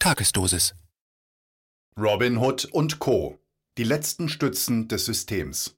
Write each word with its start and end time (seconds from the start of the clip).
Tagesdosis. 0.00 0.76
Robin 2.00 2.38
Hood 2.38 2.66
und 2.66 3.00
Co. 3.00 3.40
Die 3.78 3.82
letzten 3.82 4.28
Stützen 4.28 4.86
des 4.86 5.04
Systems. 5.06 5.76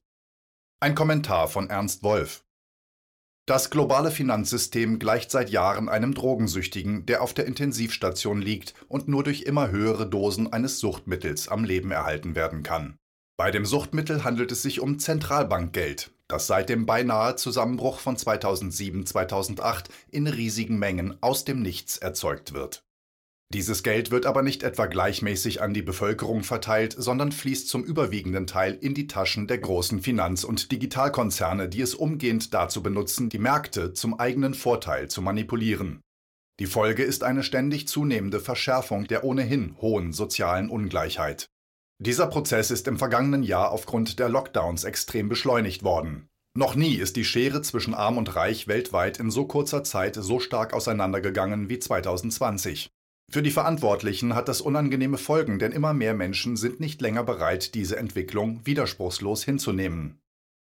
Ein 0.79 0.93
Kommentar 0.93 1.47
von 1.47 1.71
Ernst 1.71 2.03
Wolf. 2.03 2.45
Das 3.47 3.71
globale 3.71 4.11
Finanzsystem 4.11 4.99
gleicht 4.99 5.31
seit 5.31 5.49
Jahren 5.49 5.89
einem 5.89 6.13
Drogensüchtigen, 6.13 7.07
der 7.07 7.23
auf 7.23 7.33
der 7.33 7.47
Intensivstation 7.47 8.43
liegt 8.43 8.75
und 8.87 9.07
nur 9.07 9.23
durch 9.23 9.41
immer 9.41 9.71
höhere 9.71 10.07
Dosen 10.07 10.53
eines 10.53 10.79
Suchtmittels 10.79 11.47
am 11.47 11.63
Leben 11.63 11.89
erhalten 11.89 12.35
werden 12.35 12.61
kann. 12.61 12.97
Bei 13.37 13.49
dem 13.49 13.65
Suchtmittel 13.65 14.23
handelt 14.23 14.51
es 14.51 14.61
sich 14.61 14.81
um 14.81 14.99
Zentralbankgeld, 14.99 16.11
das 16.27 16.45
seit 16.45 16.69
dem 16.69 16.85
beinahe 16.85 17.37
Zusammenbruch 17.37 17.99
von 17.99 18.17
2007-2008 18.17 19.85
in 20.11 20.27
riesigen 20.27 20.77
Mengen 20.77 21.17
aus 21.23 21.43
dem 21.43 21.63
Nichts 21.63 21.97
erzeugt 21.97 22.53
wird. 22.53 22.83
Dieses 23.53 23.83
Geld 23.83 24.11
wird 24.11 24.25
aber 24.25 24.43
nicht 24.43 24.63
etwa 24.63 24.85
gleichmäßig 24.85 25.61
an 25.61 25.73
die 25.73 25.81
Bevölkerung 25.81 26.43
verteilt, 26.43 26.95
sondern 26.97 27.33
fließt 27.33 27.67
zum 27.67 27.83
überwiegenden 27.83 28.47
Teil 28.47 28.77
in 28.79 28.93
die 28.93 29.07
Taschen 29.07 29.45
der 29.45 29.57
großen 29.57 30.01
Finanz- 30.01 30.45
und 30.45 30.71
Digitalkonzerne, 30.71 31.67
die 31.67 31.81
es 31.81 31.93
umgehend 31.93 32.53
dazu 32.53 32.81
benutzen, 32.81 33.27
die 33.27 33.39
Märkte 33.39 33.91
zum 33.91 34.17
eigenen 34.17 34.53
Vorteil 34.53 35.09
zu 35.09 35.21
manipulieren. 35.21 35.99
Die 36.61 36.65
Folge 36.65 37.03
ist 37.03 37.25
eine 37.25 37.43
ständig 37.43 37.89
zunehmende 37.89 38.39
Verschärfung 38.39 39.05
der 39.07 39.25
ohnehin 39.25 39.75
hohen 39.81 40.13
sozialen 40.13 40.69
Ungleichheit. 40.69 41.47
Dieser 41.99 42.27
Prozess 42.27 42.71
ist 42.71 42.87
im 42.87 42.97
vergangenen 42.97 43.43
Jahr 43.43 43.71
aufgrund 43.71 44.19
der 44.19 44.29
Lockdowns 44.29 44.85
extrem 44.85 45.27
beschleunigt 45.27 45.83
worden. 45.83 46.29
Noch 46.57 46.75
nie 46.75 46.95
ist 46.95 47.17
die 47.17 47.25
Schere 47.25 47.61
zwischen 47.63 47.93
Arm 47.93 48.17
und 48.17 48.33
Reich 48.33 48.69
weltweit 48.69 49.19
in 49.19 49.29
so 49.29 49.45
kurzer 49.45 49.83
Zeit 49.83 50.15
so 50.15 50.39
stark 50.39 50.71
auseinandergegangen 50.71 51.67
wie 51.67 51.79
2020. 51.79 52.89
Für 53.33 53.41
die 53.41 53.51
Verantwortlichen 53.51 54.35
hat 54.35 54.49
das 54.49 54.59
unangenehme 54.59 55.17
Folgen, 55.17 55.57
denn 55.57 55.71
immer 55.71 55.93
mehr 55.93 56.13
Menschen 56.13 56.57
sind 56.57 56.81
nicht 56.81 56.99
länger 56.99 57.23
bereit, 57.23 57.75
diese 57.75 57.95
Entwicklung 57.95 58.59
widerspruchslos 58.65 59.45
hinzunehmen. 59.45 60.19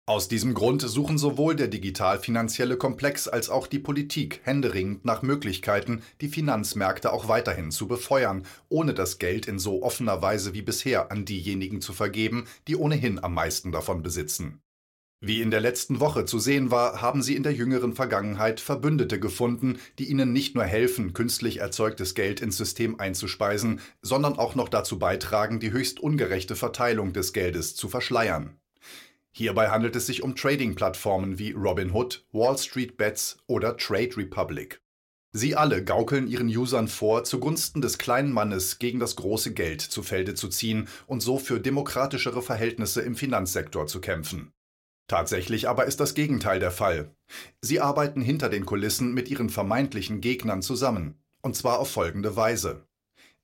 Aus 0.05 0.27
diesem 0.27 0.53
Grund 0.53 0.81
suchen 0.81 1.17
sowohl 1.17 1.55
der 1.55 1.69
digital-finanzielle 1.69 2.75
Komplex 2.75 3.29
als 3.29 3.49
auch 3.49 3.67
die 3.67 3.79
Politik 3.79 4.41
händeringend 4.43 5.05
nach 5.05 5.21
Möglichkeiten, 5.21 6.01
die 6.19 6.27
Finanzmärkte 6.27 7.13
auch 7.13 7.29
weiterhin 7.29 7.71
zu 7.71 7.87
befeuern, 7.87 8.45
ohne 8.67 8.93
das 8.93 9.17
Geld 9.17 9.47
in 9.47 9.59
so 9.59 9.81
offener 9.81 10.21
Weise 10.21 10.53
wie 10.53 10.61
bisher 10.61 11.09
an 11.09 11.23
diejenigen 11.23 11.79
zu 11.79 11.93
vergeben, 11.93 12.47
die 12.67 12.75
ohnehin 12.75 13.23
am 13.23 13.33
meisten 13.33 13.71
davon 13.71 14.01
besitzen. 14.01 14.61
Wie 15.19 15.41
in 15.41 15.49
der 15.49 15.61
letzten 15.61 15.99
Woche 15.99 16.25
zu 16.25 16.37
sehen 16.37 16.69
war, 16.69 17.01
haben 17.01 17.23
sie 17.23 17.35
in 17.35 17.41
der 17.41 17.53
jüngeren 17.53 17.93
Vergangenheit 17.93 18.59
Verbündete 18.59 19.19
gefunden, 19.19 19.79
die 19.97 20.11
ihnen 20.11 20.31
nicht 20.31 20.53
nur 20.53 20.63
helfen, 20.63 21.13
künstlich 21.13 21.57
erzeugtes 21.57 22.13
Geld 22.13 22.39
ins 22.39 22.55
System 22.55 22.99
einzuspeisen, 22.99 23.81
sondern 24.03 24.37
auch 24.37 24.53
noch 24.53 24.69
dazu 24.69 24.99
beitragen, 24.99 25.59
die 25.59 25.71
höchst 25.71 25.99
ungerechte 25.99 26.55
Verteilung 26.55 27.13
des 27.13 27.33
Geldes 27.33 27.75
zu 27.75 27.89
verschleiern. 27.89 28.59
Hierbei 29.31 29.69
handelt 29.69 29.95
es 29.95 30.05
sich 30.05 30.21
um 30.21 30.35
Trading-Plattformen 30.35 31.39
wie 31.39 31.51
Robinhood, 31.51 32.23
Wall 32.31 32.57
Street 32.57 32.95
Bets 32.95 33.37
oder 33.47 33.75
Trade 33.75 34.17
Republic. 34.17 34.81
Sie 35.31 35.55
alle 35.55 35.83
gaukeln 35.83 36.27
ihren 36.27 36.47
Usern 36.47 36.87
vor, 36.87 37.23
zugunsten 37.23 37.81
des 37.81 37.97
kleinen 37.97 38.31
Mannes 38.31 38.77
gegen 38.77 38.99
das 38.99 39.15
große 39.15 39.53
Geld 39.53 39.81
zu 39.81 40.03
Felde 40.03 40.35
zu 40.35 40.47
ziehen 40.47 40.87
und 41.07 41.21
so 41.21 41.39
für 41.39 41.59
demokratischere 41.59 42.43
Verhältnisse 42.43 43.01
im 43.01 43.15
Finanzsektor 43.15 43.87
zu 43.87 43.99
kämpfen. 43.99 44.51
Tatsächlich 45.07 45.69
aber 45.69 45.85
ist 45.85 45.99
das 45.99 46.13
Gegenteil 46.13 46.59
der 46.59 46.71
Fall. 46.71 47.15
Sie 47.61 47.79
arbeiten 47.79 48.21
hinter 48.21 48.49
den 48.49 48.65
Kulissen 48.65 49.13
mit 49.13 49.29
ihren 49.29 49.49
vermeintlichen 49.49 50.19
Gegnern 50.19 50.61
zusammen, 50.61 51.15
und 51.41 51.55
zwar 51.55 51.79
auf 51.79 51.89
folgende 51.89 52.35
Weise. 52.35 52.85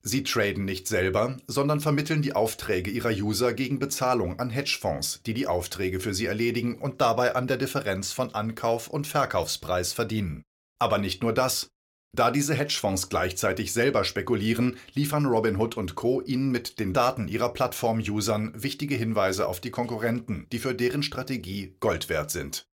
Sie 0.05 0.23
traden 0.23 0.65
nicht 0.65 0.89
selber, 0.89 1.37
sondern 1.47 1.79
vermitteln 1.79 2.21
die 2.21 2.33
Aufträge 2.33 2.91
ihrer 2.91 3.11
User 3.11 3.53
gegen 3.53 3.79
Bezahlung 3.79 4.37
an 4.37 4.49
Hedgefonds, 4.49 5.23
die 5.23 5.33
die 5.33 5.47
Aufträge 5.47 6.01
für 6.01 6.13
sie 6.13 6.25
erledigen 6.25 6.77
und 6.77 6.99
dabei 6.99 7.35
an 7.35 7.47
der 7.47 7.55
Differenz 7.55 8.11
von 8.11 8.35
Ankauf- 8.35 8.89
und 8.89 9.07
Verkaufspreis 9.07 9.93
verdienen. 9.93 10.43
Aber 10.77 10.97
nicht 10.97 11.23
nur 11.23 11.31
das. 11.31 11.69
Da 12.15 12.29
diese 12.29 12.53
Hedgefonds 12.53 13.09
gleichzeitig 13.09 13.73
selber 13.73 14.03
spekulieren, 14.03 14.77
liefern 14.93 15.25
Robinhood 15.25 15.77
und 15.77 15.95
Co. 15.95 16.21
ihnen 16.21 16.51
mit 16.51 16.79
den 16.79 16.93
Daten 16.93 17.27
ihrer 17.27 17.49
Plattform-Usern 17.49 18.53
wichtige 18.55 18.93
Hinweise 18.93 19.47
auf 19.47 19.59
die 19.59 19.71
Konkurrenten, 19.71 20.45
die 20.51 20.59
für 20.59 20.75
deren 20.75 21.01
Strategie 21.01 21.75
Gold 21.79 22.09
wert 22.09 22.29
sind. 22.29 22.67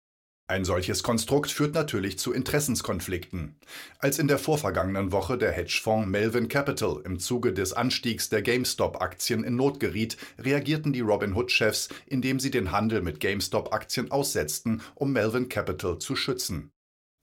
Ein 0.49 0.65
solches 0.65 1.03
Konstrukt 1.03 1.51
führt 1.51 1.75
natürlich 1.75 2.19
zu 2.19 2.33
Interessenskonflikten. 2.33 3.59
Als 3.99 4.19
in 4.19 4.29
der 4.29 4.39
vorvergangenen 4.39 5.13
Woche 5.13 5.37
der 5.37 5.51
Hedgefonds 5.51 6.09
Melvin 6.09 6.49
Capital 6.49 7.03
im 7.05 7.19
Zuge 7.19 7.53
des 7.53 7.73
Anstiegs 7.73 8.31
der 8.31 8.43
GameStop-Aktien 8.43 9.45
in 9.45 9.57
Not 9.57 9.81
geriet, 9.81 10.17
reagierten 10.39 10.93
die 10.93 11.01
Robinhood-Chefs, 11.01 11.89
indem 12.07 12.41
sie 12.41 12.53
den 12.53 12.71
Handel 12.71 13.03
mit 13.03 13.21
GameStop-Aktien 13.21 14.13
aussetzten, 14.13 14.83
um 14.95 15.13
Melvin 15.13 15.49
Capital 15.51 15.99
zu 15.99 16.15
schützen. 16.15 16.71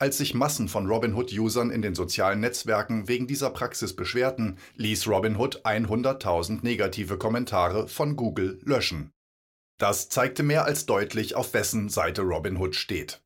Als 0.03 0.17
sich 0.17 0.33
Massen 0.33 0.67
von 0.67 0.85
Robinhood-Usern 0.85 1.71
in 1.71 1.81
den 1.81 1.95
sozialen 1.95 2.41
Netzwerken 2.41 3.07
wegen 3.07 3.25
dieser 3.25 3.51
Praxis 3.51 3.95
beschwerten, 3.95 4.57
ließ 4.75 5.07
Robinhood 5.07 5.65
100.000 5.65 6.59
negative 6.61 7.17
Kommentare 7.17 7.87
von 7.87 8.17
Google 8.17 8.59
löschen. 8.65 9.13
Das 9.77 10.09
zeigte 10.09 10.43
mehr 10.43 10.65
als 10.65 10.85
deutlich, 10.85 11.35
auf 11.35 11.53
wessen 11.53 11.87
Seite 11.87 12.23
Robinhood 12.23 12.75
steht. 12.75 13.21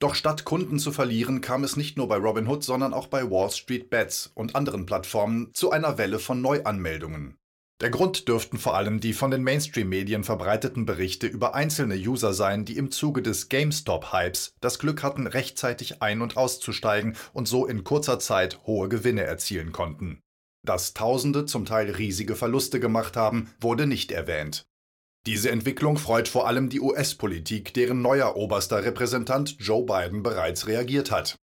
Doch 0.00 0.16
statt 0.16 0.44
Kunden 0.44 0.80
zu 0.80 0.90
verlieren, 0.90 1.42
kam 1.42 1.62
es 1.62 1.76
nicht 1.76 1.96
nur 1.96 2.08
bei 2.08 2.16
Robinhood, 2.16 2.64
sondern 2.64 2.92
auch 2.92 3.06
bei 3.06 3.30
Wall 3.30 3.52
Street 3.52 3.88
Bets 3.88 4.32
und 4.34 4.56
anderen 4.56 4.84
Plattformen 4.84 5.54
zu 5.54 5.70
einer 5.70 5.96
Welle 5.96 6.18
von 6.18 6.40
Neuanmeldungen. 6.40 7.36
Der 7.82 7.90
Grund 7.90 8.26
dürften 8.26 8.56
vor 8.56 8.74
allem 8.74 9.00
die 9.00 9.12
von 9.12 9.30
den 9.30 9.42
Mainstream-Medien 9.42 10.24
verbreiteten 10.24 10.86
Berichte 10.86 11.26
über 11.26 11.54
einzelne 11.54 11.96
User 11.96 12.32
sein, 12.32 12.64
die 12.64 12.78
im 12.78 12.90
Zuge 12.90 13.20
des 13.20 13.50
GameStop-Hypes 13.50 14.54
das 14.60 14.78
Glück 14.78 15.02
hatten, 15.02 15.26
rechtzeitig 15.26 16.00
ein- 16.00 16.22
und 16.22 16.38
auszusteigen 16.38 17.16
und 17.34 17.48
so 17.48 17.66
in 17.66 17.84
kurzer 17.84 18.18
Zeit 18.18 18.60
hohe 18.66 18.88
Gewinne 18.88 19.24
erzielen 19.24 19.72
konnten. 19.72 20.20
Dass 20.64 20.94
Tausende 20.94 21.44
zum 21.44 21.66
Teil 21.66 21.90
riesige 21.90 22.34
Verluste 22.34 22.80
gemacht 22.80 23.14
haben, 23.14 23.50
wurde 23.60 23.86
nicht 23.86 24.10
erwähnt. 24.10 24.64
Diese 25.26 25.50
Entwicklung 25.50 25.98
freut 25.98 26.28
vor 26.28 26.46
allem 26.46 26.70
die 26.70 26.80
US-Politik, 26.80 27.74
deren 27.74 28.00
neuer 28.00 28.36
oberster 28.36 28.84
Repräsentant 28.84 29.56
Joe 29.58 29.84
Biden 29.84 30.22
bereits 30.22 30.66
reagiert 30.66 31.10
hat. 31.10 31.36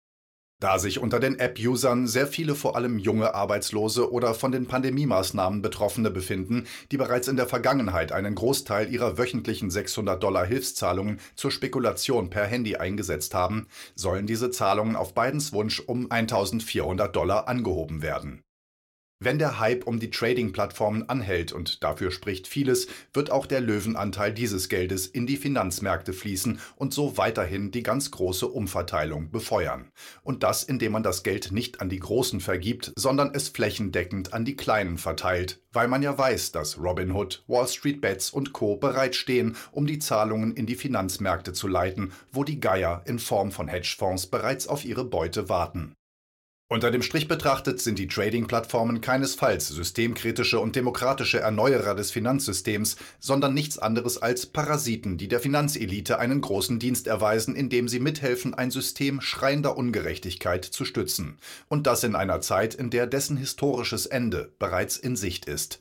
Da 0.61 0.79
sich 0.79 0.99
unter 0.99 1.21
den 1.21 1.39
App-Usern 1.39 2.07
sehr 2.07 2.27
viele 2.27 2.55
vor 2.55 2.77
allem 2.77 2.99
junge 2.99 3.35
Arbeitslose 3.35 4.13
oder 4.13 4.35
von 4.35 4.53
den 4.53 4.67
Pandemiemaßnahmen 4.67 5.63
Betroffene 5.63 6.11
befinden, 6.11 6.67
die 6.93 6.99
bereits 6.99 7.29
in 7.29 7.37
der 7.37 7.47
Vergangenheit 7.47 8.13
einen 8.13 8.35
Großteil 8.35 8.93
ihrer 8.93 9.17
wöchentlichen 9.17 9.71
600 9.71 10.23
Dollar 10.23 10.45
Hilfszahlungen 10.45 11.19
zur 11.35 11.51
Spekulation 11.51 12.29
per 12.29 12.45
Handy 12.45 12.77
eingesetzt 12.77 13.33
haben, 13.33 13.69
sollen 13.95 14.27
diese 14.27 14.51
Zahlungen 14.51 14.97
auf 14.97 15.15
Bidens 15.15 15.55
Wunsch 15.55 15.81
um 15.81 16.11
1400 16.11 17.17
Dollar 17.17 17.49
angehoben 17.49 18.03
werden. 18.03 18.43
Wenn 19.23 19.39
der 19.39 19.61
Hype 19.61 19.87
um 19.87 20.01
die 20.01 20.09
Trading-Plattformen 20.09 21.11
anhält 21.11 21.53
und 21.53 21.85
dafür 21.85 22.11
spricht 22.11 22.49
vieles, 22.49 22.87
wird 23.13 23.31
auch 23.31 23.45
der 23.45 23.61
Löwenanteil 23.61 24.33
dieses 24.33 24.71
Geldes 24.71 25.07
in 25.07 25.27
die 25.27 25.37
Finanzmärkte 25.37 26.15
fließen 26.15 26.59
und 26.77 26.95
so 26.95 27.19
weiterhin 27.19 27.71
die 27.71 27.83
ganz 27.83 28.11
große 28.11 28.49
Umverteilung 28.49 29.31
befeuern. 29.31 29.93
Und 30.23 30.43
das, 30.43 30.63
indem 30.63 30.93
man 30.93 31.03
das 31.03 31.23
Geld 31.23 31.53
nicht 31.53 31.83
an 31.83 31.91
die 31.91 31.99
Großen 31.99 32.41
vergibt, 32.41 32.95
sondern 32.97 33.35
es 33.35 33.51
flächendeckend 33.51 34.33
an 34.33 34.47
die 34.47 34.57
Kleinen 34.57 34.97
verteilt, 34.97 35.61
weil 35.71 35.87
man 35.87 36.03
ja 36.03 36.17
weiß, 36.17 36.53
dass 36.53 36.79
Robinhood, 36.79 37.45
Wall 37.47 37.69
Street 37.69 38.01
Bets 38.01 38.31
und 38.31 38.55
Co. 38.55 38.77
bereitstehen, 38.77 39.55
um 39.71 39.87
die 39.87 39.99
Zahlungen 39.99 40.55
in 40.55 40.65
die 40.65 40.77
Finanzmärkte 40.77 41.53
zu 41.53 41.69
leiten, 41.69 42.13
wo 42.33 42.43
die 42.43 42.59
Geier 42.59 43.03
in 43.05 43.19
Form 43.19 43.53
von 43.53 43.69
Hedgefonds 43.69 44.29
bereits 44.29 44.67
auf 44.67 44.87
ihre 44.87 45.05
Beute 45.05 45.51
warten. 45.51 45.95
Unter 46.73 46.93
dem 46.93 47.03
Strich 47.03 47.27
betrachtet 47.27 47.81
sind 47.81 47.99
die 47.99 48.07
Trading-Plattformen 48.07 49.01
keinesfalls 49.01 49.67
systemkritische 49.67 50.61
und 50.61 50.77
demokratische 50.77 51.41
Erneuerer 51.41 51.97
des 51.97 52.13
Finanzsystems, 52.13 52.95
sondern 53.19 53.55
nichts 53.55 53.77
anderes 53.81 54.23
als 54.23 54.47
Parasiten, 54.47 55.19
die 55.19 55.27
der 55.27 55.41
Finanzelite 55.41 56.21
einen 56.21 56.41
großen 56.41 56.79
Dienst 56.79 57.09
erweisen, 57.09 57.57
indem 57.57 57.89
sie 57.89 57.99
mithelfen, 57.99 58.55
ein 58.55 58.71
System 58.71 59.21
schreiender 59.21 59.77
Ungerechtigkeit 59.77 60.65
zu 60.65 60.85
stützen. 60.85 61.39
Und 61.69 61.89
das 61.89 62.05
in 62.05 62.15
einer 62.15 62.41
Zeit, 62.41 62.77
in 62.77 62.91
der 62.91 63.09
dessen 63.09 63.37
historisches 63.37 64.07
Ende 64.07 64.53
bereits 64.61 64.97
in 64.97 65.17
Sicht 65.17 65.47
ist. 65.47 65.81